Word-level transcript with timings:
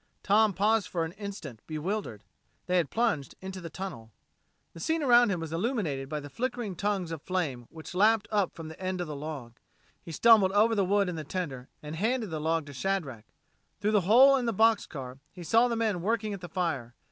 Tom 0.23 0.51
paused 0.55 0.87
for 0.87 1.05
an 1.05 1.11
instant 1.11 1.61
bewildered. 1.67 2.23
They 2.65 2.77
had 2.77 2.89
plunged 2.89 3.35
into 3.39 3.61
the 3.61 3.69
tunnel. 3.69 4.11
The 4.73 4.79
scene 4.79 5.03
around 5.03 5.29
him 5.29 5.39
was 5.39 5.53
illuminated 5.53 6.09
by 6.09 6.19
the 6.21 6.27
flickering 6.31 6.75
tongues 6.75 7.11
of 7.11 7.21
flame 7.21 7.67
which 7.69 7.93
lapped 7.93 8.27
up 8.31 8.55
the 8.55 8.79
end 8.79 8.99
of 8.99 9.05
the 9.05 9.15
log. 9.15 9.59
He 10.01 10.11
stumbled 10.11 10.53
over 10.53 10.73
the 10.73 10.83
wood 10.85 11.07
in 11.07 11.17
the 11.17 11.23
tender, 11.23 11.69
and 11.83 11.95
handed 11.97 12.31
the 12.31 12.41
log 12.41 12.65
to 12.65 12.73
Shadrack. 12.73 13.25
Through 13.79 13.91
the 13.91 14.01
hole 14.01 14.35
in 14.37 14.45
the 14.47 14.53
box 14.53 14.87
car 14.87 15.19
he 15.31 15.43
saw 15.43 15.67
the 15.67 15.75
men 15.75 16.01
working 16.01 16.33
at 16.33 16.41
the 16.41 16.49
fire. 16.49 16.95